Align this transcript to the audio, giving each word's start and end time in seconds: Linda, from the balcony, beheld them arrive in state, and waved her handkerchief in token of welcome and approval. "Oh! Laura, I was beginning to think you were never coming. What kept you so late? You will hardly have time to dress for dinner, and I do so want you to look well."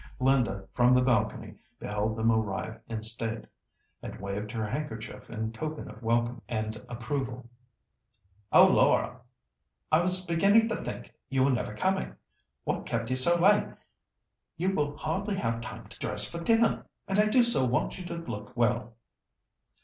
Linda, 0.19 0.65
from 0.73 0.93
the 0.93 1.03
balcony, 1.03 1.53
beheld 1.77 2.15
them 2.15 2.31
arrive 2.31 2.79
in 2.87 3.03
state, 3.03 3.45
and 4.01 4.19
waved 4.19 4.51
her 4.51 4.65
handkerchief 4.67 5.29
in 5.29 5.51
token 5.53 5.87
of 5.87 6.01
welcome 6.01 6.41
and 6.49 6.77
approval. 6.89 7.47
"Oh! 8.51 8.65
Laura, 8.65 9.21
I 9.91 10.01
was 10.01 10.25
beginning 10.25 10.69
to 10.69 10.75
think 10.77 11.13
you 11.29 11.43
were 11.43 11.51
never 11.51 11.75
coming. 11.75 12.15
What 12.63 12.87
kept 12.87 13.11
you 13.11 13.15
so 13.15 13.39
late? 13.39 13.67
You 14.57 14.73
will 14.73 14.97
hardly 14.97 15.35
have 15.35 15.61
time 15.61 15.87
to 15.89 15.99
dress 15.99 16.27
for 16.27 16.39
dinner, 16.39 16.87
and 17.07 17.19
I 17.19 17.27
do 17.27 17.43
so 17.43 17.63
want 17.63 17.99
you 17.99 18.05
to 18.05 18.15
look 18.15 18.57
well." 18.57 18.95